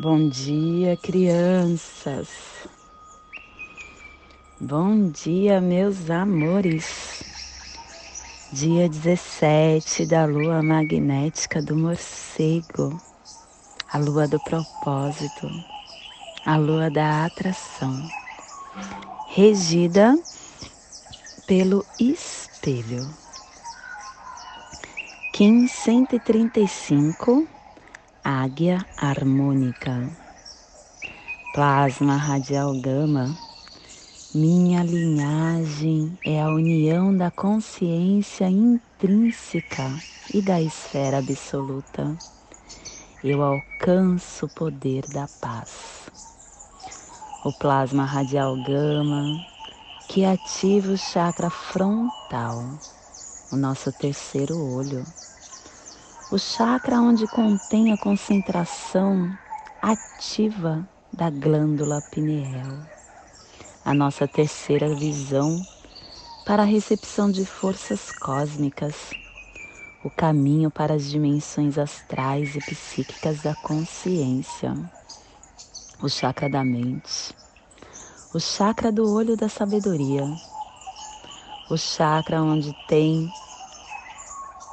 Bom 0.00 0.28
dia, 0.28 0.96
crianças. 0.96 2.28
Bom 4.60 5.10
dia, 5.10 5.60
meus 5.60 6.08
amores. 6.08 7.24
Dia 8.52 8.88
17 8.88 10.06
da 10.06 10.24
lua 10.24 10.62
magnética 10.62 11.60
do 11.60 11.74
morcego, 11.74 12.96
a 13.92 13.98
lua 13.98 14.28
do 14.28 14.38
propósito, 14.44 15.50
a 16.46 16.56
lua 16.56 16.88
da 16.88 17.24
atração, 17.24 18.00
regida 19.30 20.16
pelo 21.44 21.84
espelho. 21.98 23.04
Kim 25.32 25.66
135, 25.66 27.57
Águia 28.30 28.84
Harmônica, 28.94 30.06
Plasma 31.54 32.14
Radial 32.14 32.74
Gama 32.74 33.34
minha 34.34 34.82
linhagem 34.82 36.18
é 36.22 36.42
a 36.42 36.50
união 36.50 37.16
da 37.16 37.30
consciência 37.30 38.46
intrínseca 38.50 40.02
e 40.34 40.42
da 40.42 40.60
esfera 40.60 41.16
absoluta. 41.16 42.14
Eu 43.24 43.42
alcanço 43.42 44.44
o 44.44 44.48
poder 44.50 45.06
da 45.06 45.26
paz. 45.40 46.10
O 47.42 47.50
plasma 47.50 48.04
radial 48.04 48.54
gama 48.56 49.42
que 50.06 50.26
ativa 50.26 50.92
o 50.92 50.98
chakra 50.98 51.48
frontal, 51.48 52.62
o 53.50 53.56
nosso 53.56 53.90
terceiro 53.90 54.58
olho. 54.58 55.06
O 56.30 56.36
chakra 56.38 57.00
onde 57.00 57.26
contém 57.26 57.90
a 57.90 57.96
concentração 57.96 59.32
ativa 59.80 60.86
da 61.10 61.30
glândula 61.30 62.02
pineal. 62.02 62.80
A 63.82 63.94
nossa 63.94 64.28
terceira 64.28 64.94
visão 64.94 65.66
para 66.44 66.64
a 66.64 66.66
recepção 66.66 67.30
de 67.30 67.46
forças 67.46 68.12
cósmicas, 68.12 69.14
o 70.04 70.10
caminho 70.10 70.70
para 70.70 70.92
as 70.92 71.08
dimensões 71.08 71.78
astrais 71.78 72.54
e 72.56 72.60
psíquicas 72.60 73.40
da 73.40 73.54
consciência, 73.54 74.76
o 76.02 76.10
chakra 76.10 76.46
da 76.46 76.62
mente, 76.62 77.34
o 78.34 78.38
chakra 78.38 78.92
do 78.92 79.10
olho 79.10 79.34
da 79.34 79.48
sabedoria, 79.48 80.38
o 81.70 81.76
chakra 81.78 82.42
onde 82.42 82.74
tem 82.86 83.32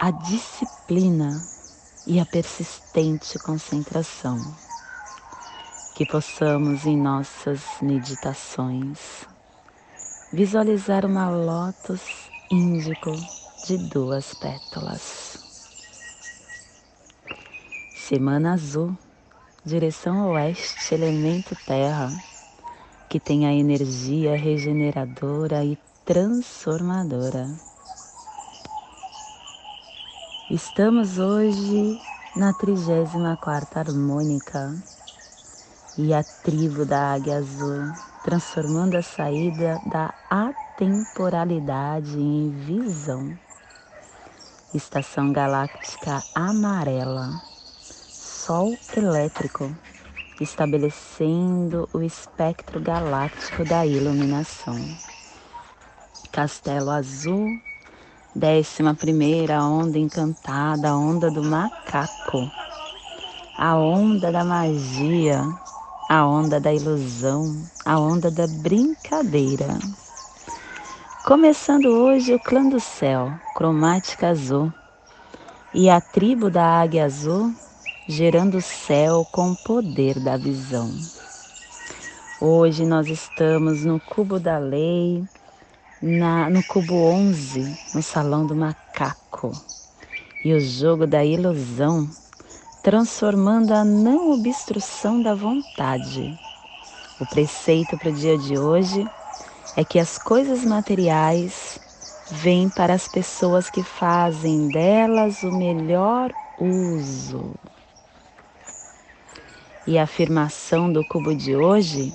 a 0.05 0.11
disciplina 0.11 1.41
e 2.05 2.19
a 2.19 2.25
persistente 2.27 3.39
concentração 3.39 4.39
que 5.95 6.05
possamos 6.05 6.85
em 6.85 6.95
nossas 6.95 7.59
meditações 7.81 9.25
visualizar 10.31 11.07
uma 11.07 11.27
lótus 11.31 12.29
índico 12.51 13.13
de 13.65 13.79
duas 13.79 14.35
pétalas. 14.35 15.39
Semana 17.95 18.53
azul, 18.53 18.95
direção 19.65 20.29
oeste, 20.29 20.93
elemento 20.93 21.57
terra, 21.65 22.13
que 23.09 23.19
tem 23.19 23.47
a 23.47 23.51
energia 23.51 24.37
regeneradora 24.37 25.65
e 25.65 25.75
transformadora. 26.05 27.74
Estamos 30.47 31.17
hoje 31.17 31.99
na 32.35 32.53
34 32.53 33.79
harmônica 33.79 34.77
e 35.97 36.13
a 36.13 36.23
tribo 36.43 36.85
da 36.85 37.13
Águia 37.13 37.37
Azul, 37.37 37.91
transformando 38.21 38.95
a 38.95 39.01
saída 39.01 39.81
da 39.83 40.13
atemporalidade 40.29 42.19
em 42.19 42.51
visão. 42.51 43.35
Estação 44.71 45.33
galáctica 45.33 46.23
amarela, 46.35 47.41
Sol 48.07 48.77
elétrico, 48.95 49.75
estabelecendo 50.39 51.89
o 51.91 52.03
espectro 52.03 52.79
galáctico 52.79 53.65
da 53.65 53.83
iluminação. 53.83 54.77
Castelo 56.31 56.91
Azul, 56.91 57.59
décima 58.35 58.93
primeira 58.93 59.63
onda 59.63 59.97
encantada, 59.97 60.89
a 60.89 60.97
onda 60.97 61.31
do 61.31 61.41
macaco, 61.41 62.51
a 63.57 63.77
onda 63.77 64.29
da 64.29 64.43
magia, 64.43 65.41
a 66.09 66.27
onda 66.27 66.59
da 66.59 66.73
ilusão, 66.73 67.63
a 67.85 67.97
onda 67.97 68.29
da 68.29 68.45
brincadeira. 68.45 69.79
Começando 71.25 71.85
hoje 71.85 72.35
o 72.35 72.39
clã 72.39 72.67
do 72.67 72.79
céu, 72.79 73.31
cromática 73.55 74.27
azul, 74.27 74.71
e 75.73 75.89
a 75.89 76.01
tribo 76.01 76.49
da 76.49 76.81
águia 76.81 77.05
azul, 77.05 77.53
gerando 78.05 78.57
o 78.57 78.61
céu 78.61 79.25
com 79.31 79.51
o 79.51 79.55
poder 79.55 80.19
da 80.19 80.35
visão. 80.35 80.91
Hoje 82.41 82.85
nós 82.85 83.07
estamos 83.07 83.85
no 83.85 83.97
cubo 83.97 84.39
da 84.39 84.57
lei, 84.57 85.23
na, 86.01 86.49
no 86.49 86.63
cubo 86.63 86.95
11, 86.95 87.77
no 87.93 88.01
salão 88.01 88.45
do 88.45 88.55
macaco. 88.55 89.51
E 90.43 90.53
o 90.53 90.59
jogo 90.59 91.07
da 91.07 91.23
ilusão 91.25 92.09
transformando 92.83 93.71
a 93.73 93.83
não 93.83 94.31
obstrução 94.31 95.21
da 95.21 95.33
vontade. 95.33 96.37
O 97.19 97.25
preceito 97.25 97.97
para 97.97 98.09
o 98.09 98.13
dia 98.13 98.37
de 98.37 98.57
hoje 98.57 99.09
é 99.75 99.83
que 99.83 99.97
as 99.97 100.17
coisas 100.17 100.63
materiais 100.63 101.79
vêm 102.29 102.69
para 102.69 102.93
as 102.93 103.07
pessoas 103.07 103.69
que 103.69 103.81
fazem 103.81 104.69
delas 104.69 105.41
o 105.43 105.51
melhor 105.51 106.31
uso. 106.59 107.55
E 109.87 109.97
a 109.97 110.03
afirmação 110.03 110.91
do 110.91 111.03
cubo 111.03 111.33
de 111.33 111.55
hoje 111.55 112.13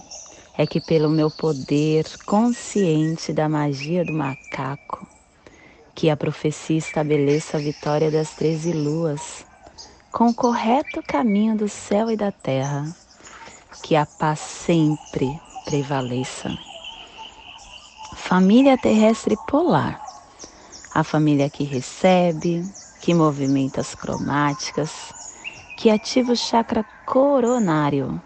é 0.61 0.67
que, 0.67 0.79
pelo 0.79 1.09
meu 1.09 1.31
poder 1.31 2.05
consciente 2.27 3.33
da 3.33 3.49
magia 3.49 4.05
do 4.05 4.13
macaco, 4.13 5.07
que 5.95 6.11
a 6.11 6.17
profecia 6.19 6.77
estabeleça 6.77 7.57
a 7.57 7.61
vitória 7.61 8.11
das 8.11 8.35
treze 8.35 8.71
luas 8.71 9.47
com 10.13 10.29
o 10.29 10.35
correto 10.35 11.03
caminho 11.03 11.57
do 11.57 11.67
céu 11.67 12.11
e 12.11 12.17
da 12.17 12.31
terra, 12.31 12.95
que 13.83 13.97
a 13.97 14.05
paz 14.05 14.39
sempre 14.39 15.41
prevaleça. 15.65 16.55
Família 18.13 18.77
terrestre 18.77 19.39
polar, 19.49 19.99
a 20.93 21.03
família 21.03 21.49
que 21.49 21.65
recebe, 21.65 22.69
que 23.01 23.15
movimenta 23.15 23.81
as 23.81 23.95
cromáticas, 23.95 25.15
que 25.75 25.89
ativa 25.89 26.33
o 26.33 26.37
chakra 26.37 26.85
coronário. 27.07 28.21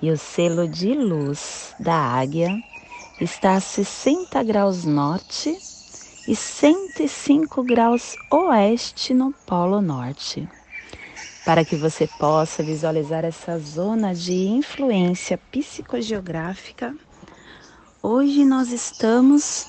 E 0.00 0.10
o 0.10 0.16
selo 0.16 0.68
de 0.68 0.94
luz 0.94 1.74
da 1.78 1.94
águia 1.94 2.62
está 3.20 3.54
a 3.54 3.60
60 3.60 4.42
graus 4.44 4.84
norte 4.84 5.58
e 6.26 6.36
105 6.36 7.62
graus 7.64 8.14
oeste 8.30 9.12
no 9.12 9.32
Polo 9.44 9.80
Norte 9.80 10.48
para 11.48 11.64
que 11.64 11.74
você 11.76 12.06
possa 12.06 12.62
visualizar 12.62 13.24
essa 13.24 13.58
zona 13.58 14.14
de 14.14 14.34
influência 14.34 15.38
psicogeográfica. 15.50 16.94
Hoje 18.02 18.44
nós 18.44 18.70
estamos 18.70 19.66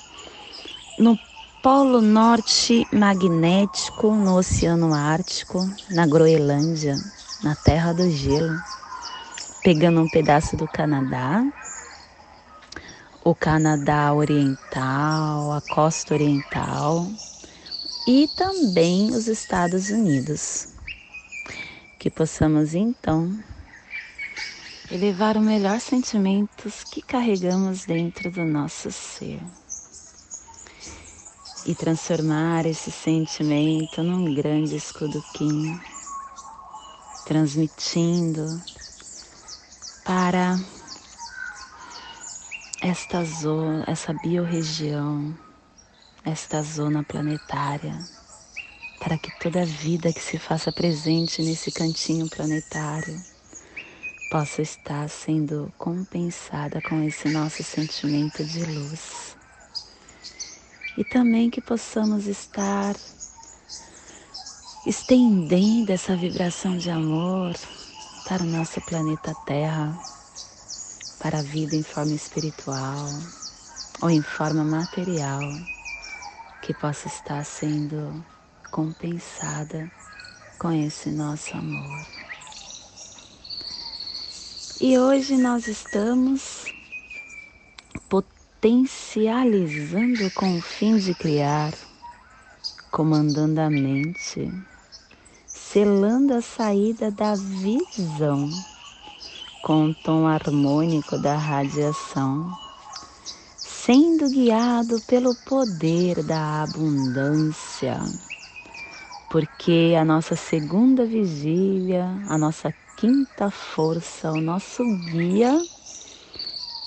no 0.97 1.17
Polo 1.61 2.01
Norte 2.01 2.85
Magnético, 2.93 4.11
no 4.11 4.35
Oceano 4.35 4.93
Ártico, 4.93 5.69
na 5.89 6.05
Groenlândia, 6.05 7.01
na 7.41 7.55
Terra 7.55 7.93
do 7.93 8.09
Gelo, 8.09 8.61
pegando 9.63 10.01
um 10.01 10.09
pedaço 10.09 10.55
do 10.55 10.67
Canadá, 10.67 11.43
o 13.23 13.35
Canadá 13.35 14.13
Oriental, 14.13 15.51
a 15.51 15.61
costa 15.61 16.13
oriental. 16.13 17.07
E 18.07 18.27
também 18.35 19.11
os 19.11 19.27
Estados 19.27 19.89
Unidos. 19.89 20.69
Que 21.99 22.09
possamos 22.09 22.73
então 22.73 23.37
elevar 24.89 25.37
o 25.37 25.41
melhor 25.41 25.79
sentimentos 25.79 26.83
que 26.85 27.01
carregamos 27.01 27.85
dentro 27.85 28.31
do 28.31 28.45
nosso 28.45 28.91
ser. 28.91 29.39
E 31.65 31.75
transformar 31.75 32.65
esse 32.65 32.89
sentimento 32.89 34.01
num 34.01 34.33
grande 34.33 34.77
escudo 34.77 35.21
Kim, 35.33 35.77
transmitindo 37.27 38.59
para 40.03 40.59
esta 42.81 43.23
zona, 43.23 43.83
essa 43.87 44.13
biorregião, 44.13 45.37
esta 46.25 46.61
zona 46.63 47.03
planetária 47.03 48.07
para 48.99 49.17
que 49.17 49.31
toda 49.39 49.65
vida 49.65 50.11
que 50.11 50.21
se 50.21 50.37
faça 50.37 50.71
presente 50.71 51.41
nesse 51.41 51.71
cantinho 51.71 52.29
planetário 52.29 53.23
possa 54.29 54.61
estar 54.61 55.09
sendo 55.09 55.73
compensada 55.77 56.81
com 56.81 57.01
esse 57.01 57.29
nosso 57.29 57.63
sentimento 57.63 58.43
de 58.43 58.63
luz. 58.63 59.35
E 60.97 61.03
também 61.03 61.49
que 61.49 61.61
possamos 61.61 62.27
estar 62.27 62.95
estendendo 64.85 65.91
essa 65.91 66.15
vibração 66.15 66.77
de 66.77 66.89
amor 66.89 67.55
para 68.29 68.43
o 68.43 68.45
nosso 68.45 68.79
planeta 68.81 69.35
Terra, 69.43 69.97
para 71.17 71.39
a 71.39 71.41
vida 71.41 71.75
em 71.75 71.81
forma 71.81 72.13
espiritual 72.13 73.09
ou 74.03 74.09
em 74.11 74.21
forma 74.21 74.63
material, 74.63 75.41
que 76.61 76.71
possa 76.75 77.07
estar 77.07 77.43
sendo 77.43 78.23
compensada 78.69 79.91
com 80.59 80.71
esse 80.71 81.09
nosso 81.09 81.57
amor. 81.57 82.05
E 84.79 84.99
hoje 84.99 85.35
nós 85.35 85.67
estamos 85.67 86.71
potencializando 88.07 90.29
com 90.35 90.55
o 90.55 90.61
fim 90.61 90.97
de 90.97 91.15
criar, 91.15 91.73
comandando 92.91 93.59
a 93.59 93.71
mente, 93.71 94.51
selando 95.71 96.33
a 96.33 96.41
saída 96.41 97.11
da 97.11 97.35
visão 97.35 98.49
com 99.61 99.85
o 99.85 99.93
tom 99.93 100.25
harmônico 100.25 101.15
da 101.15 101.37
radiação, 101.37 102.57
sendo 103.61 104.27
guiado 104.29 104.99
pelo 105.01 105.35
poder 105.35 106.23
da 106.23 106.63
abundância, 106.63 107.99
porque 109.29 109.93
a 109.95 110.03
nossa 110.03 110.35
segunda 110.35 111.05
vigília, 111.05 112.17
a 112.27 112.35
nossa 112.35 112.73
quinta 112.95 113.51
força, 113.51 114.31
o 114.31 114.41
nosso 114.41 114.83
guia 115.11 115.67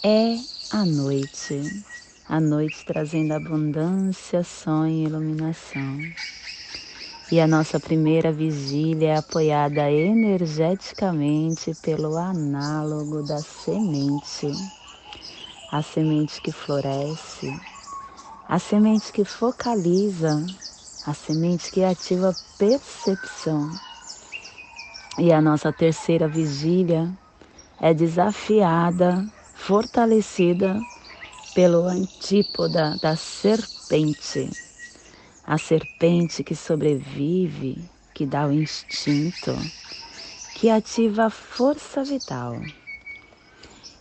é 0.04 0.40
a 0.68 0.84
noite. 0.84 1.70
A 2.28 2.40
noite 2.40 2.84
trazendo 2.84 3.30
abundância, 3.30 4.42
sonho 4.42 5.04
e 5.04 5.04
iluminação. 5.04 6.00
E 7.32 7.40
a 7.40 7.46
nossa 7.46 7.80
primeira 7.80 8.30
vigília 8.30 9.08
é 9.08 9.16
apoiada 9.16 9.90
energeticamente 9.90 11.74
pelo 11.80 12.18
análogo 12.18 13.22
da 13.22 13.40
semente. 13.40 14.54
A 15.70 15.80
semente 15.80 16.42
que 16.42 16.52
floresce, 16.52 17.50
a 18.46 18.58
semente 18.58 19.10
que 19.10 19.24
focaliza, 19.24 20.46
a 21.06 21.14
semente 21.14 21.70
que 21.72 21.82
ativa 21.82 22.36
percepção 22.58 23.80
e 25.16 25.32
a 25.32 25.40
nossa 25.40 25.72
terceira 25.72 26.28
vigília 26.28 27.10
é 27.80 27.94
desafiada, 27.94 29.26
fortalecida 29.54 30.84
pelo 31.54 31.86
antípoda 31.86 32.98
da 33.00 33.16
serpente. 33.16 34.50
A 35.44 35.58
serpente 35.58 36.44
que 36.44 36.54
sobrevive, 36.54 37.90
que 38.14 38.24
dá 38.24 38.46
o 38.46 38.52
instinto, 38.52 39.56
que 40.54 40.70
ativa 40.70 41.24
a 41.24 41.30
força 41.30 42.04
vital. 42.04 42.56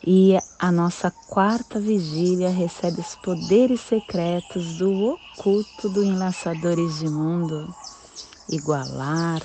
E 0.06 0.40
a 0.60 0.72
nossa 0.72 1.12
quarta 1.28 1.80
vigília 1.80 2.50
recebe 2.50 3.02
os 3.02 3.16
poderes 3.16 3.82
secretos 3.82 4.78
do 4.78 5.14
oculto 5.14 5.90
do 5.90 6.04
Enlaçadores 6.04 7.00
de 7.00 7.10
Mundo, 7.10 7.74
igualar, 8.48 9.42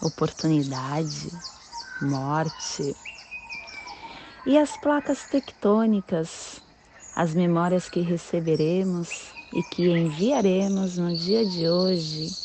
oportunidade, 0.00 1.32
morte. 2.00 2.96
E 4.44 4.56
as 4.56 4.76
placas 4.76 5.24
tectônicas, 5.24 6.62
as 7.14 7.34
memórias 7.34 7.88
que 7.88 8.00
receberemos 8.00 9.35
e 9.52 9.62
que 9.62 9.88
enviaremos 9.88 10.98
no 10.98 11.14
dia 11.14 11.44
de 11.44 11.68
hoje 11.68 12.36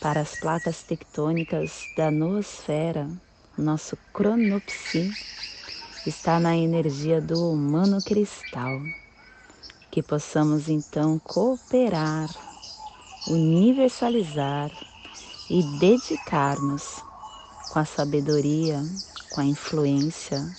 para 0.00 0.20
as 0.20 0.34
placas 0.34 0.82
tectônicas 0.82 1.88
da 1.96 2.10
noosfera, 2.10 3.08
nosso 3.56 3.96
cronopsi, 4.12 5.10
está 6.04 6.40
na 6.40 6.56
energia 6.56 7.20
do 7.20 7.50
humano 7.50 8.02
cristal. 8.02 8.82
Que 9.90 10.02
possamos 10.02 10.68
então 10.68 11.18
cooperar, 11.18 12.30
universalizar 13.26 14.70
e 15.48 15.62
dedicar-nos 15.62 17.04
com 17.68 17.78
a 17.78 17.84
sabedoria, 17.84 18.84
com 19.30 19.40
a 19.40 19.44
influência, 19.44 20.50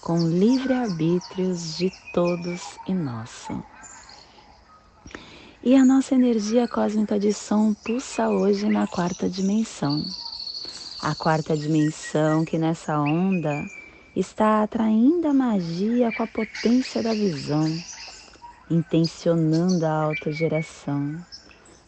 com 0.00 0.24
o 0.24 0.28
livre-arbítrios 0.28 1.76
de 1.76 1.90
todos 2.10 2.78
e 2.86 2.94
nosso. 2.94 3.71
E 5.64 5.76
a 5.76 5.84
nossa 5.84 6.16
energia 6.16 6.66
cósmica 6.66 7.20
de 7.20 7.32
som 7.32 7.72
pulsa 7.72 8.28
hoje 8.28 8.68
na 8.68 8.84
quarta 8.88 9.28
dimensão. 9.28 10.04
A 11.00 11.14
quarta 11.14 11.56
dimensão 11.56 12.44
que 12.44 12.58
nessa 12.58 12.98
onda 12.98 13.70
está 14.16 14.64
atraindo 14.64 15.28
a 15.28 15.32
magia 15.32 16.10
com 16.10 16.24
a 16.24 16.26
potência 16.26 17.00
da 17.00 17.14
visão, 17.14 17.80
intencionando 18.68 19.86
a 19.86 19.92
autogeração 19.92 21.24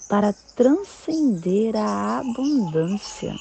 para 0.08 0.32
transcender 0.54 1.74
a 1.74 2.20
abundância. 2.20 3.34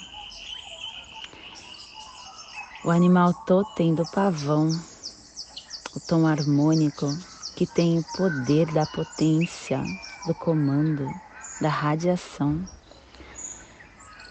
O 2.83 2.89
animal 2.89 3.35
totem 3.45 3.93
do 3.93 4.03
pavão, 4.07 4.79
o 5.95 5.99
tom 5.99 6.25
harmônico 6.25 7.15
que 7.55 7.67
tem 7.67 7.99
o 7.99 8.03
poder 8.03 8.65
da 8.71 8.83
potência, 8.83 9.87
do 10.25 10.33
comando, 10.33 11.09
da 11.59 11.69
radiação. 11.69 12.67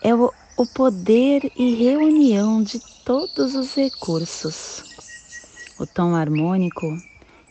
É 0.02 0.14
o, 0.14 0.32
o 0.56 0.66
poder 0.66 1.52
e 1.56 1.74
reunião 1.74 2.62
de 2.62 2.80
todos 3.04 3.54
os 3.54 3.74
recursos. 3.74 4.84
O 5.78 5.86
tom 5.86 6.14
harmônico, 6.14 6.96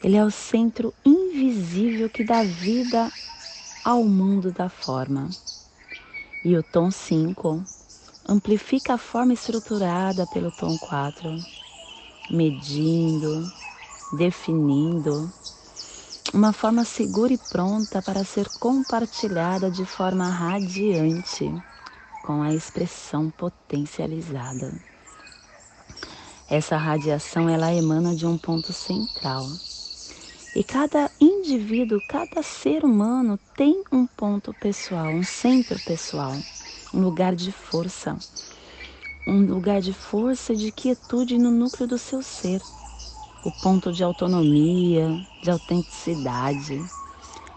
ele 0.03 0.17
é 0.17 0.23
o 0.23 0.31
centro 0.31 0.93
invisível 1.05 2.09
que 2.09 2.23
dá 2.23 2.43
vida 2.43 3.11
ao 3.83 4.03
mundo 4.03 4.51
da 4.51 4.69
forma. 4.69 5.29
E 6.43 6.55
o 6.55 6.63
tom 6.63 6.89
5 6.89 7.63
amplifica 8.27 8.95
a 8.95 8.97
forma 8.97 9.33
estruturada 9.33 10.25
pelo 10.27 10.51
tom 10.51 10.77
4, 10.77 11.37
medindo, 12.29 13.51
definindo 14.17 15.31
uma 16.33 16.53
forma 16.53 16.85
segura 16.85 17.33
e 17.33 17.37
pronta 17.37 18.01
para 18.01 18.23
ser 18.23 18.47
compartilhada 18.59 19.69
de 19.69 19.85
forma 19.85 20.29
radiante 20.29 21.51
com 22.23 22.41
a 22.41 22.53
expressão 22.53 23.29
potencializada. 23.29 24.73
Essa 26.49 26.77
radiação 26.77 27.49
ela 27.49 27.73
emana 27.73 28.15
de 28.15 28.25
um 28.25 28.37
ponto 28.37 28.71
central. 28.71 29.47
E 30.53 30.63
cada 30.63 31.09
indivíduo, 31.19 32.01
cada 32.07 32.43
ser 32.43 32.83
humano 32.83 33.39
tem 33.55 33.83
um 33.91 34.05
ponto 34.05 34.53
pessoal, 34.53 35.13
um 35.13 35.23
centro 35.23 35.79
pessoal, 35.79 36.33
um 36.93 37.01
lugar 37.01 37.35
de 37.35 37.51
força, 37.51 38.17
um 39.25 39.45
lugar 39.45 39.81
de 39.81 39.93
força 39.93 40.53
e 40.53 40.57
de 40.57 40.71
quietude 40.71 41.37
no 41.37 41.51
núcleo 41.51 41.87
do 41.87 41.97
seu 41.97 42.21
ser, 42.21 42.61
o 43.43 43.51
ponto 43.51 43.91
de 43.91 44.03
autonomia, 44.03 45.19
de 45.41 45.49
autenticidade. 45.49 46.85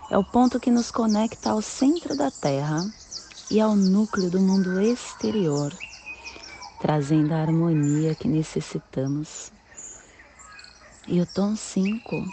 É 0.08 0.16
o 0.16 0.24
ponto 0.24 0.58
que 0.58 0.70
nos 0.70 0.90
conecta 0.90 1.50
ao 1.50 1.60
centro 1.60 2.14
da 2.14 2.30
Terra 2.30 2.88
e 3.50 3.60
ao 3.60 3.76
núcleo 3.76 4.30
do 4.30 4.40
mundo 4.40 4.80
exterior, 4.80 5.72
trazendo 6.78 7.32
a 7.32 7.38
harmonia 7.40 8.14
que 8.14 8.28
necessitamos. 8.28 9.52
E 11.06 11.20
o 11.20 11.26
tom 11.26 11.54
5 11.54 12.24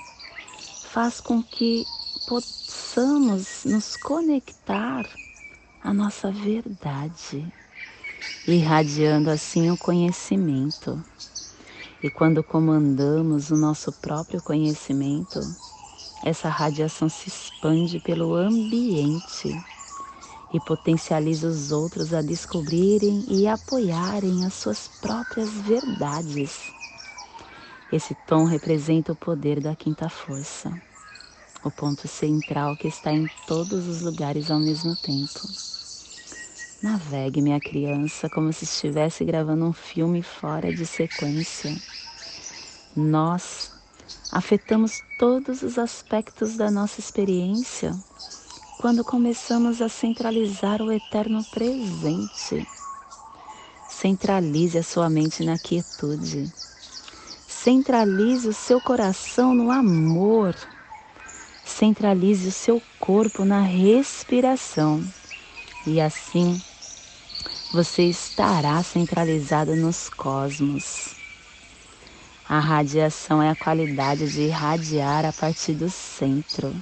faz 0.82 1.20
com 1.20 1.44
que 1.44 1.86
possamos 2.26 3.66
nos 3.66 3.98
conectar 3.98 5.06
à 5.84 5.94
nossa 5.94 6.32
verdade, 6.32 7.52
irradiando 8.48 9.30
assim 9.30 9.70
o 9.70 9.78
conhecimento. 9.78 11.04
E 12.02 12.10
quando 12.10 12.44
comandamos 12.44 13.52
o 13.52 13.58
nosso 13.58 13.92
próprio 13.92 14.42
conhecimento, 14.42 15.56
essa 16.24 16.50
radiação 16.50 17.08
se 17.08 17.30
expande 17.30 18.00
pelo 18.00 18.34
ambiente 18.36 19.56
e 20.52 20.60
potencializa 20.60 21.48
os 21.48 21.72
outros 21.72 22.14
a 22.14 22.22
descobrirem 22.22 23.26
e 23.28 23.48
apoiarem 23.48 24.44
as 24.46 24.54
suas 24.54 24.88
próprias 24.88 25.52
verdades 25.62 26.74
esse 27.92 28.16
tom 28.16 28.46
representa 28.46 29.12
o 29.12 29.16
poder 29.18 29.60
da 29.60 29.76
quinta 29.76 30.08
força, 30.08 30.82
o 31.62 31.70
ponto 31.70 32.08
central 32.08 32.78
que 32.78 32.88
está 32.88 33.12
em 33.12 33.30
todos 33.46 33.86
os 33.86 34.02
lugares 34.02 34.50
ao 34.50 34.62
mesmo 34.62 34.96
tempo. 34.96 35.50
Navegue, 36.82 37.44
minha 37.44 37.60
criança, 37.60 38.28
como 38.28 38.52
se 38.52 38.64
estivesse 38.64 39.24
gravando 39.24 39.66
um 39.66 39.72
filme 39.72 40.24
fora 40.24 40.74
de 40.74 40.84
sequência. 40.84 41.76
Nós 42.96 43.72
afetamos 44.32 45.04
todos 45.16 45.62
os 45.62 45.78
aspectos 45.78 46.58
da 46.58 46.72
nossa 46.72 47.00
experiência 47.00 47.96
quando 48.80 49.04
começamos 49.04 49.80
a 49.80 49.88
centralizar 49.88 50.82
o 50.82 50.92
eterno 50.92 51.46
presente. 51.52 52.66
Centralize 53.88 54.76
a 54.76 54.82
sua 54.82 55.08
mente 55.08 55.44
na 55.44 55.60
quietude. 55.60 56.52
Centralize 57.48 58.48
o 58.48 58.54
seu 58.54 58.82
coração 58.82 59.54
no 59.54 59.70
amor. 59.70 60.56
Centralize 61.64 62.48
o 62.48 62.52
seu 62.52 62.82
corpo 63.00 63.46
na 63.46 63.62
respiração. 63.62 65.04
E 65.86 66.02
assim 66.02 66.60
você 67.72 68.04
estará 68.04 68.84
centralizado 68.84 69.78
nos 69.78 70.10
cosmos. 70.10 71.16
A 72.48 72.60
radiação 72.60 73.42
é 73.42 73.50
a 73.50 73.56
qualidade 73.56 74.30
de 74.30 74.42
irradiar 74.42 75.26
a 75.26 75.32
partir 75.32 75.76
do 75.76 75.90
centro, 75.90 76.76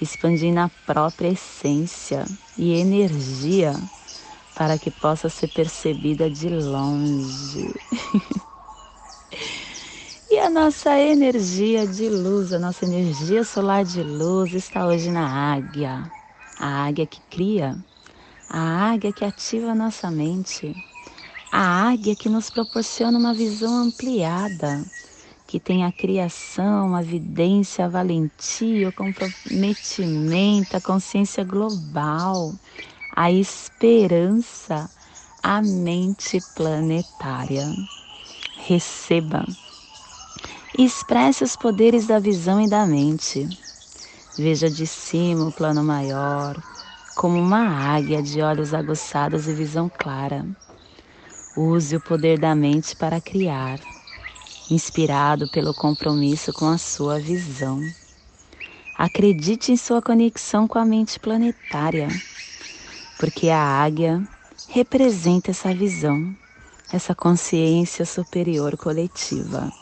expandindo 0.00 0.58
a 0.58 0.68
própria 0.84 1.28
essência 1.28 2.26
e 2.56 2.74
energia 2.74 3.76
para 4.52 4.76
que 4.76 4.90
possa 4.90 5.28
ser 5.28 5.48
percebida 5.48 6.28
de 6.28 6.48
longe. 6.48 7.72
e 10.28 10.36
a 10.36 10.50
nossa 10.50 10.98
energia 10.98 11.86
de 11.86 12.08
luz, 12.08 12.52
a 12.52 12.58
nossa 12.58 12.84
energia 12.84 13.44
solar 13.44 13.84
de 13.84 14.02
luz 14.02 14.52
está 14.52 14.84
hoje 14.84 15.12
na 15.12 15.54
águia. 15.54 16.10
A 16.58 16.86
águia 16.86 17.06
que 17.06 17.20
cria, 17.30 17.78
a 18.52 18.92
águia 18.92 19.12
que 19.12 19.24
ativa 19.24 19.74
nossa 19.74 20.10
mente, 20.10 20.76
a 21.50 21.88
águia 21.88 22.14
que 22.14 22.28
nos 22.28 22.50
proporciona 22.50 23.18
uma 23.18 23.32
visão 23.32 23.74
ampliada, 23.74 24.84
que 25.46 25.58
tem 25.58 25.84
a 25.84 25.90
criação, 25.90 26.94
a 26.94 27.00
vidência, 27.00 27.86
a 27.86 27.88
valentia, 27.88 28.90
o 28.90 28.92
comprometimento, 28.92 30.76
a 30.76 30.80
consciência 30.80 31.42
global, 31.42 32.52
a 33.16 33.32
esperança, 33.32 34.90
a 35.42 35.62
mente 35.62 36.38
planetária. 36.54 37.66
Receba 38.58 39.44
expresse 40.78 41.44
os 41.44 41.54
poderes 41.54 42.06
da 42.06 42.18
visão 42.18 42.60
e 42.60 42.68
da 42.68 42.86
mente. 42.86 43.48
Veja 44.36 44.70
de 44.70 44.86
cima 44.86 45.48
o 45.48 45.52
plano 45.52 45.84
maior, 45.84 46.56
como 47.14 47.38
uma 47.38 47.94
águia 47.94 48.22
de 48.22 48.40
olhos 48.40 48.74
aguçados 48.74 49.48
e 49.48 49.52
visão 49.52 49.90
clara. 49.90 50.46
Use 51.56 51.96
o 51.96 52.00
poder 52.00 52.38
da 52.38 52.54
mente 52.54 52.96
para 52.96 53.20
criar, 53.20 53.78
inspirado 54.70 55.48
pelo 55.48 55.74
compromisso 55.74 56.52
com 56.52 56.68
a 56.68 56.78
sua 56.78 57.18
visão. 57.18 57.80
Acredite 58.96 59.72
em 59.72 59.76
sua 59.76 60.00
conexão 60.02 60.66
com 60.66 60.78
a 60.78 60.84
mente 60.84 61.18
planetária 61.18 62.08
porque 63.22 63.50
a 63.50 63.60
águia 63.62 64.20
representa 64.66 65.52
essa 65.52 65.72
visão, 65.72 66.34
essa 66.92 67.14
consciência 67.14 68.04
superior 68.04 68.76
coletiva, 68.76 69.72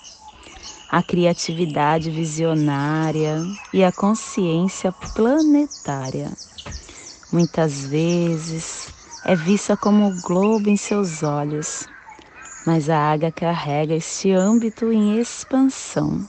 a 0.86 1.02
criatividade 1.02 2.10
visionária 2.10 3.42
e 3.72 3.82
a 3.82 3.90
consciência 3.90 4.92
planetária. 5.14 6.36
Muitas 7.32 7.86
vezes 7.86 8.88
é 9.24 9.36
vista 9.36 9.76
como 9.76 10.08
o 10.08 10.20
globo 10.20 10.68
em 10.68 10.76
seus 10.76 11.22
olhos, 11.22 11.88
mas 12.66 12.90
a 12.90 12.98
águia 12.98 13.30
carrega 13.30 13.94
este 13.94 14.32
âmbito 14.32 14.92
em 14.92 15.18
expansão, 15.18 16.28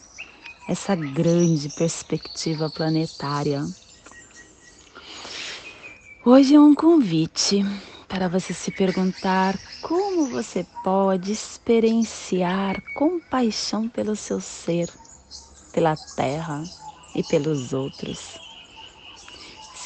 essa 0.67 0.95
grande 0.95 1.69
perspectiva 1.69 2.69
planetária 2.69 3.67
Hoje 6.23 6.53
é 6.53 6.59
um 6.59 6.75
convite 6.75 7.65
para 8.07 8.29
você 8.29 8.53
se 8.53 8.69
perguntar 8.69 9.59
como 9.81 10.27
você 10.27 10.63
pode 10.83 11.31
experienciar 11.31 12.79
compaixão 12.93 13.89
pelo 13.89 14.15
seu 14.15 14.39
ser, 14.39 14.91
pela 15.71 15.97
terra 16.15 16.69
e 17.15 17.23
pelos 17.23 17.73
outros. 17.73 18.50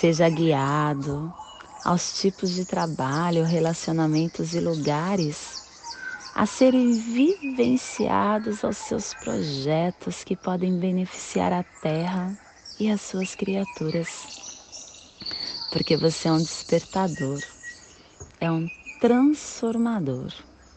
Seja 0.06 0.30
guiado 0.30 1.34
aos 1.84 2.22
tipos 2.22 2.52
de 2.52 2.64
trabalho, 2.64 3.44
relacionamentos 3.44 4.54
e 4.54 4.60
lugares 4.60 5.60
a 6.36 6.46
serem 6.46 6.96
vivenciados 6.96 8.64
aos 8.64 8.78
seus 8.78 9.16
projetos 9.16 10.24
que 10.24 10.36
podem 10.36 10.78
beneficiar 10.78 11.52
a 11.52 11.64
terra 11.82 12.38
e 12.80 12.88
as 12.88 13.02
suas 13.02 13.34
criaturas 13.34 14.28
porque 15.72 15.98
você 15.98 16.28
é 16.28 16.32
um 16.32 16.44
despertador, 16.44 17.42
é 18.40 18.52
um 18.52 18.70
transformador, 19.00 20.32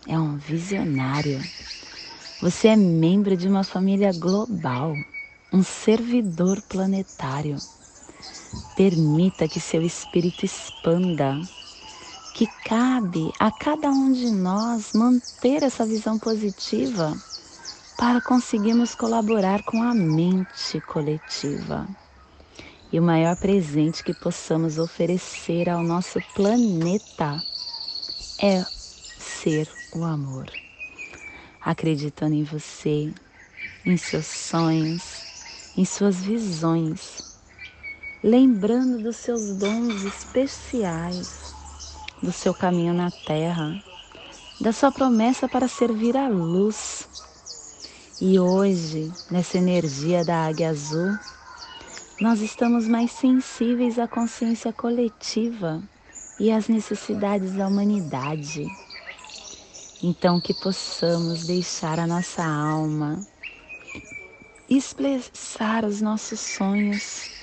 é 0.06 0.18
um 0.18 0.38
visionário. 0.38 1.38
Você 2.40 2.68
é 2.68 2.76
membro 2.76 3.36
de 3.36 3.46
uma 3.46 3.62
família 3.62 4.10
global, 4.10 4.96
um 5.52 5.62
servidor 5.62 6.62
planetário. 6.62 7.58
Permita 8.76 9.48
que 9.48 9.60
seu 9.60 9.82
espírito 9.82 10.44
expanda, 10.44 11.40
que 12.32 12.46
cabe 12.64 13.32
a 13.38 13.50
cada 13.50 13.90
um 13.90 14.12
de 14.12 14.30
nós 14.30 14.92
manter 14.92 15.62
essa 15.62 15.84
visão 15.84 16.18
positiva 16.18 17.16
para 17.96 18.20
conseguirmos 18.20 18.94
colaborar 18.94 19.64
com 19.64 19.82
a 19.82 19.92
mente 19.92 20.80
coletiva. 20.80 21.88
E 22.92 22.98
o 23.00 23.02
maior 23.02 23.36
presente 23.36 24.04
que 24.04 24.14
possamos 24.14 24.78
oferecer 24.78 25.68
ao 25.68 25.82
nosso 25.82 26.20
planeta 26.34 27.42
é 28.40 28.64
ser 29.18 29.68
o 29.92 30.04
amor. 30.04 30.46
Acreditando 31.60 32.34
em 32.34 32.44
você, 32.44 33.12
em 33.84 33.96
seus 33.96 34.26
sonhos, 34.26 35.26
em 35.76 35.84
suas 35.84 36.22
visões, 36.22 37.20
lembrando 38.22 39.02
dos 39.02 39.16
seus 39.16 39.54
dons 39.54 40.02
especiais, 40.02 41.54
do 42.22 42.32
seu 42.32 42.52
caminho 42.52 42.92
na 42.92 43.10
terra, 43.10 43.82
da 44.60 44.72
sua 44.72 44.90
promessa 44.90 45.48
para 45.48 45.68
servir 45.68 46.16
a 46.16 46.28
luz. 46.28 47.08
E 48.20 48.38
hoje, 48.38 49.12
nessa 49.30 49.58
energia 49.58 50.24
da 50.24 50.46
águia 50.46 50.70
azul, 50.70 51.16
nós 52.20 52.40
estamos 52.40 52.88
mais 52.88 53.12
sensíveis 53.12 53.98
à 53.98 54.08
consciência 54.08 54.72
coletiva 54.72 55.80
e 56.40 56.50
às 56.50 56.68
necessidades 56.68 57.52
da 57.52 57.68
humanidade. 57.68 58.66
Então, 60.02 60.40
que 60.40 60.52
possamos 60.52 61.46
deixar 61.46 62.00
a 62.00 62.06
nossa 62.06 62.44
alma 62.44 63.24
expressar 64.68 65.84
os 65.84 66.02
nossos 66.02 66.40
sonhos 66.40 67.37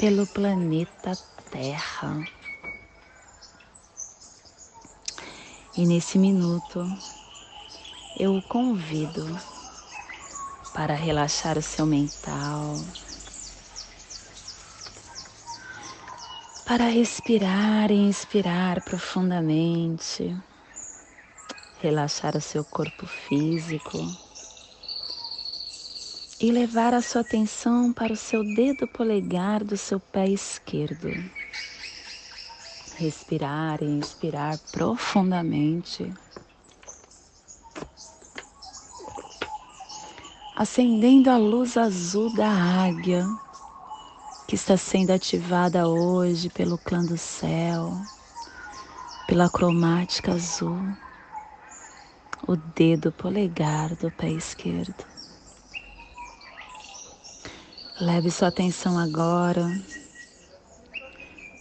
pelo 0.00 0.26
planeta 0.26 1.18
Terra. 1.50 2.26
E 5.76 5.84
nesse 5.84 6.18
minuto, 6.18 6.90
eu 8.18 8.34
o 8.34 8.40
convido 8.40 9.26
para 10.72 10.94
relaxar 10.94 11.58
o 11.58 11.62
seu 11.62 11.84
mental, 11.84 12.80
para 16.64 16.86
respirar 16.88 17.90
e 17.90 17.96
inspirar 17.96 18.80
profundamente, 18.80 20.34
relaxar 21.82 22.38
o 22.38 22.40
seu 22.40 22.64
corpo 22.64 23.06
físico 23.06 24.29
e 26.40 26.50
levar 26.50 26.94
a 26.94 27.02
sua 27.02 27.20
atenção 27.20 27.92
para 27.92 28.14
o 28.14 28.16
seu 28.16 28.42
dedo 28.42 28.88
polegar 28.88 29.62
do 29.62 29.76
seu 29.76 30.00
pé 30.00 30.26
esquerdo. 30.26 31.12
Respirar 32.96 33.82
e 33.82 33.86
inspirar 33.86 34.58
profundamente. 34.72 36.10
Acendendo 40.56 41.30
a 41.30 41.36
luz 41.36 41.76
azul 41.76 42.34
da 42.34 42.48
águia 42.48 43.26
que 44.48 44.54
está 44.54 44.78
sendo 44.78 45.10
ativada 45.10 45.88
hoje 45.88 46.48
pelo 46.48 46.78
clã 46.78 47.04
do 47.04 47.18
céu, 47.18 47.94
pela 49.26 49.48
cromática 49.48 50.32
azul, 50.32 50.80
o 52.48 52.56
dedo 52.56 53.12
polegar 53.12 53.94
do 53.94 54.10
pé 54.10 54.30
esquerdo. 54.30 55.19
Leve 58.00 58.30
sua 58.30 58.48
atenção 58.48 58.98
agora 58.98 59.78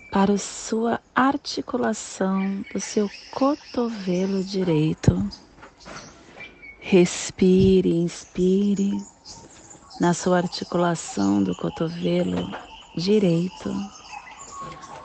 para 0.09 0.35
a 0.35 0.37
sua 0.37 1.01
articulação 1.13 2.63
do 2.73 2.79
seu 2.79 3.11
cotovelo 3.33 4.41
direito. 4.41 5.29
Respire, 6.79 7.93
inspire 7.93 9.05
na 9.99 10.13
sua 10.13 10.37
articulação 10.37 11.43
do 11.43 11.53
cotovelo 11.53 12.49
direito, 12.95 13.75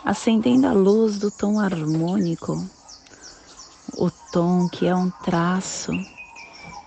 acendendo 0.05 0.69
a 0.69 0.73
luz 0.73 1.19
do 1.19 1.33
tom 1.33 1.59
harmônico, 1.59 2.65
o 3.93 4.09
tom 4.31 4.69
que 4.69 4.87
é 4.87 4.95
um 4.95 5.11
traço 5.11 6.14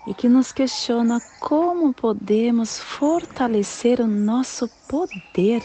e 0.08 0.14
que 0.14 0.26
nos 0.26 0.52
questiona 0.52 1.20
como 1.38 1.92
podemos 1.92 2.78
fortalecer 2.78 4.00
o 4.00 4.06
nosso 4.06 4.66
poder 4.88 5.62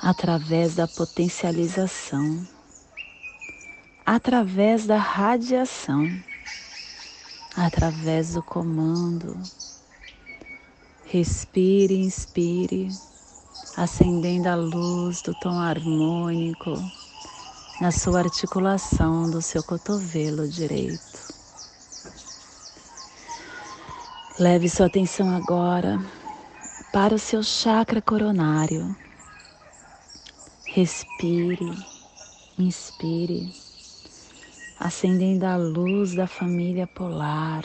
através 0.00 0.74
da 0.74 0.88
potencialização, 0.88 2.44
através 4.04 4.86
da 4.86 4.98
radiação, 4.98 6.04
através 7.56 8.34
do 8.34 8.42
comando. 8.42 9.40
Respire, 11.04 11.96
inspire, 11.96 12.88
acendendo 13.76 14.48
a 14.48 14.56
luz 14.56 15.22
do 15.22 15.32
tom 15.32 15.60
harmônico 15.60 16.72
na 17.80 17.92
sua 17.92 18.18
articulação 18.18 19.30
do 19.30 19.40
seu 19.40 19.62
cotovelo 19.62 20.48
direito. 20.48 21.33
Leve 24.36 24.68
sua 24.68 24.86
atenção 24.86 25.30
agora 25.30 25.96
para 26.92 27.14
o 27.14 27.18
seu 27.20 27.40
chakra 27.40 28.02
coronário. 28.02 28.96
Respire, 30.66 31.72
inspire, 32.58 33.48
acendendo 34.76 35.46
a 35.46 35.54
luz 35.54 36.16
da 36.16 36.26
família 36.26 36.84
polar, 36.84 37.64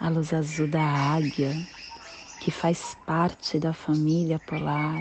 a 0.00 0.08
luz 0.08 0.34
azul 0.34 0.66
da 0.66 0.82
águia, 0.82 1.56
que 2.40 2.50
faz 2.50 2.96
parte 3.06 3.60
da 3.60 3.72
família 3.72 4.40
polar 4.40 5.00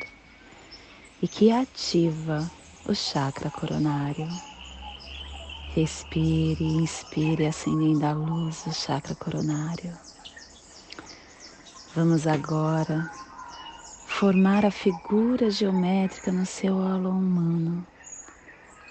e 1.19 1.27
que 1.27 1.51
ativa 1.51 2.51
o 2.87 2.93
chakra 2.93 3.49
coronário. 3.49 4.27
Respire, 5.75 6.63
inspire, 6.63 7.47
acendendo 7.47 8.05
a 8.05 8.11
luz 8.11 8.65
do 8.65 8.71
chakra 8.71 9.15
coronário. 9.15 9.91
Vamos 11.95 12.25
agora 12.25 13.07
formar 14.03 14.65
a 14.65 14.71
figura 14.71 15.51
geométrica 15.51 16.31
no 16.31 16.43
seu 16.43 16.81
halo 16.81 17.11
humano, 17.11 17.85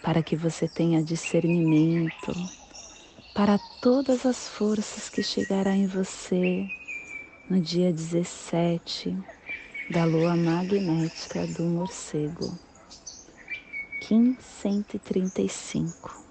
para 0.01 0.23
que 0.23 0.37
você 0.37 0.69
tenha 0.69 1.03
discernimento 1.03 2.33
para 3.35 3.59
todas 3.81 4.25
as 4.25 4.47
forças 4.47 5.11
que 5.11 5.21
chegará 5.21 5.75
em 5.75 5.85
você 5.85 6.65
no 7.51 7.61
dia 7.61 7.93
17 7.93 9.19
da 9.91 10.05
lua 10.05 10.37
magnética 10.37 11.45
do 11.45 11.65
morcego. 11.65 12.57
Kim 13.99 14.37
135, 14.39 16.23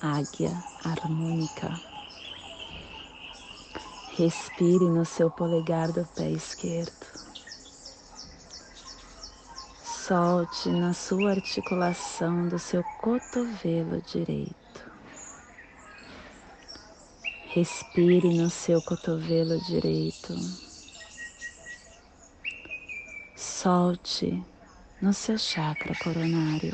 Águia 0.00 0.62
Harmônica. 0.84 1.93
Respire 4.16 4.88
no 4.88 5.04
seu 5.04 5.28
polegar 5.28 5.90
do 5.90 6.06
pé 6.06 6.30
esquerdo. 6.30 7.04
Solte 9.82 10.68
na 10.70 10.92
sua 10.92 11.30
articulação 11.30 12.46
do 12.46 12.56
seu 12.56 12.84
cotovelo 12.96 14.00
direito. 14.02 14.88
Respire 17.48 18.32
no 18.32 18.48
seu 18.48 18.80
cotovelo 18.80 19.58
direito. 19.58 20.38
Solte 23.34 24.40
no 25.02 25.12
seu 25.12 25.36
chakra 25.36 25.92
coronário. 25.96 26.72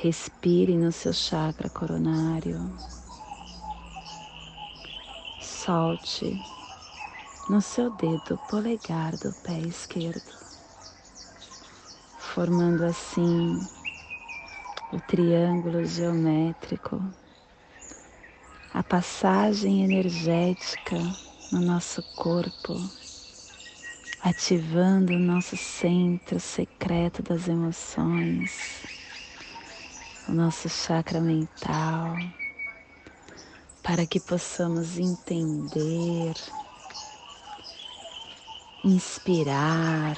Respire 0.00 0.76
no 0.76 0.92
seu 0.92 1.12
chakra 1.12 1.68
coronário 1.68 2.99
solte 5.64 6.40
no 7.46 7.60
seu 7.60 7.90
dedo 7.90 8.38
polegar 8.48 9.14
do 9.18 9.30
pé 9.42 9.58
esquerdo, 9.60 10.32
formando 12.16 12.82
assim 12.82 13.60
o 14.90 14.98
triângulo 14.98 15.84
geométrico, 15.84 17.02
a 18.72 18.82
passagem 18.82 19.84
energética 19.84 20.96
no 21.52 21.60
nosso 21.60 22.02
corpo, 22.16 22.80
ativando 24.22 25.16
o 25.16 25.18
nosso 25.18 25.58
centro 25.58 26.40
secreto 26.40 27.22
das 27.22 27.48
emoções, 27.48 28.82
o 30.26 30.32
nosso 30.32 30.70
chakra 30.70 31.20
mental 31.20 32.16
para 33.90 34.06
que 34.06 34.20
possamos 34.20 35.00
entender, 35.00 36.32
inspirar 38.84 40.16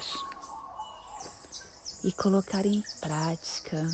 e 2.03 2.13
colocar 2.13 2.67
em 2.67 2.83
prática 3.01 3.91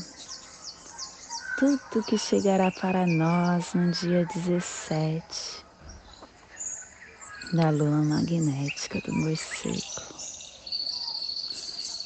tudo 1.56 2.04
que 2.04 2.18
chegará 2.18 2.70
para 2.70 3.08
nós 3.08 3.74
no 3.74 3.90
dia 3.90 4.26
17 4.26 5.66
da 7.54 7.70
lua 7.70 8.04
magnética 8.04 9.00
do 9.00 9.14
morcego. 9.14 9.80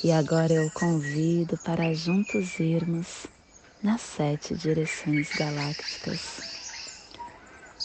E 0.03 0.11
agora 0.11 0.53
eu 0.53 0.69
convido 0.69 1.57
para 1.57 1.91
juntos 1.91 2.59
irmos 2.59 3.25
nas 3.81 4.01
sete 4.01 4.53
direções 4.53 5.31
galácticas 5.31 6.52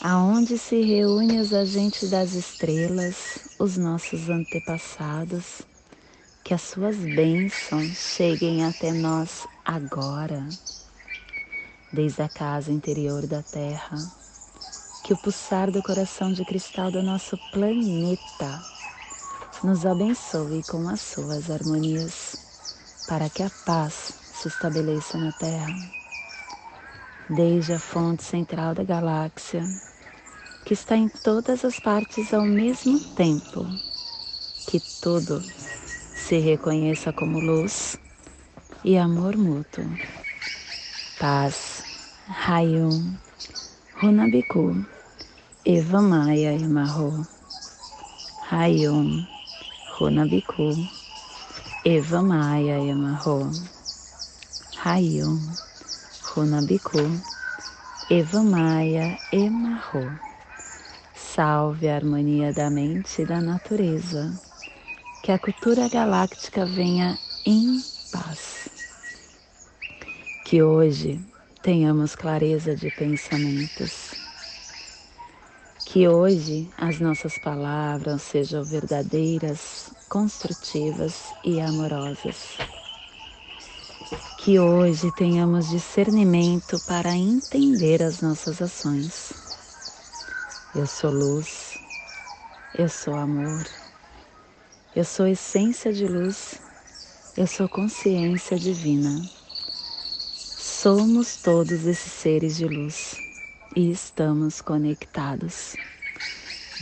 aonde 0.00 0.58
se 0.58 0.82
reúnem 0.82 1.40
os 1.40 1.52
agentes 1.52 2.08
das 2.08 2.32
estrelas, 2.34 3.38
os 3.58 3.76
nossos 3.76 4.28
antepassados, 4.28 5.62
que 6.44 6.54
as 6.54 6.62
suas 6.62 6.96
bênçãos 6.96 7.96
cheguem 7.96 8.64
até 8.64 8.92
nós 8.92 9.46
agora, 9.64 10.46
desde 11.92 12.22
a 12.22 12.28
casa 12.28 12.70
interior 12.72 13.26
da 13.26 13.42
Terra, 13.42 14.12
que 15.02 15.12
o 15.12 15.16
pulsar 15.16 15.70
do 15.70 15.82
coração 15.82 16.32
de 16.32 16.44
cristal 16.44 16.90
do 16.90 17.02
nosso 17.02 17.38
planeta 17.50 18.64
nos 19.62 19.86
abençoe 19.86 20.62
com 20.62 20.88
as 20.88 21.00
suas 21.00 21.50
harmonias, 21.50 22.36
para 23.06 23.30
que 23.30 23.42
a 23.42 23.50
paz 23.64 24.12
se 24.30 24.48
estabeleça 24.48 25.18
na 25.18 25.32
Terra. 25.32 26.05
Desde 27.28 27.74
a 27.74 27.78
fonte 27.80 28.22
central 28.22 28.74
da 28.74 28.84
galáxia, 28.84 29.68
que 30.64 30.74
está 30.74 30.96
em 30.96 31.08
todas 31.08 31.64
as 31.64 31.80
partes 31.80 32.32
ao 32.32 32.46
mesmo 32.46 33.00
tempo, 33.16 33.66
que 34.66 34.80
tudo 35.00 35.42
se 36.14 36.38
reconheça 36.38 37.12
como 37.12 37.40
luz 37.40 37.98
e 38.84 38.96
amor 38.96 39.36
mútuo. 39.36 39.84
paz, 41.18 41.84
Rayum, 42.28 43.16
Runabiku, 43.96 44.86
Eva 45.64 46.02
Maia 46.02 46.52
Emarro, 46.54 47.26
Rayum, 48.50 49.26
Runabiku, 49.98 50.76
Eva 51.84 52.22
Maia 52.22 52.78
Emarro, 52.80 53.52
Rayum, 54.76 55.56
Runabiku, 56.36 56.98
Eva 58.10 58.42
Maia 58.42 59.18
Emarro. 59.32 60.12
Salve 61.14 61.88
a 61.88 61.94
harmonia 61.94 62.52
da 62.52 62.68
mente 62.68 63.22
e 63.22 63.24
da 63.24 63.40
natureza. 63.40 64.30
Que 65.22 65.32
a 65.32 65.38
cultura 65.38 65.88
galáctica 65.88 66.66
venha 66.66 67.18
em 67.46 67.82
paz. 68.10 68.68
Que 70.44 70.62
hoje 70.62 71.18
tenhamos 71.62 72.14
clareza 72.14 72.76
de 72.76 72.90
pensamentos. 72.90 74.14
Que 75.86 76.06
hoje 76.06 76.68
as 76.76 77.00
nossas 77.00 77.38
palavras 77.38 78.20
sejam 78.20 78.62
verdadeiras, 78.62 79.90
construtivas 80.06 81.32
e 81.42 81.62
amorosas. 81.62 82.58
Que 84.46 84.60
hoje 84.60 85.10
tenhamos 85.10 85.68
discernimento 85.70 86.78
para 86.86 87.16
entender 87.16 88.00
as 88.00 88.20
nossas 88.20 88.62
ações. 88.62 89.32
Eu 90.72 90.86
sou 90.86 91.10
luz, 91.10 91.76
eu 92.78 92.88
sou 92.88 93.16
amor, 93.16 93.66
eu 94.94 95.04
sou 95.04 95.26
essência 95.26 95.92
de 95.92 96.06
luz, 96.06 96.60
eu 97.36 97.44
sou 97.44 97.68
consciência 97.68 98.56
divina. 98.56 99.20
Somos 100.56 101.34
todos 101.38 101.84
esses 101.84 102.12
seres 102.12 102.56
de 102.56 102.68
luz 102.68 103.16
e 103.74 103.90
estamos 103.90 104.60
conectados 104.60 105.74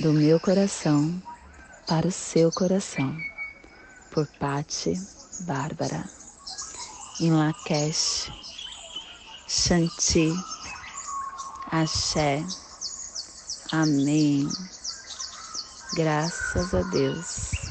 do 0.00 0.12
meu 0.12 0.38
coração 0.38 1.18
para 1.86 2.08
o 2.08 2.12
seu 2.12 2.52
coração, 2.52 3.16
por 4.10 4.26
Pati 4.38 5.00
Bárbara, 5.40 6.04
em 7.20 7.30
Lakesh, 7.30 8.30
Shanti, 9.46 10.32
Axé, 11.70 12.44
Amém. 13.70 14.52
Graças 15.92 16.74
a 16.74 16.82
Deus. 16.82 17.66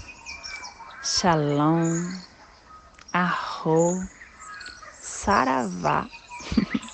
Shalom, 1.02 2.10
Arro, 3.14 4.06
Saravá. 5.00 6.06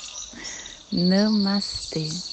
Namastê. 0.91 2.28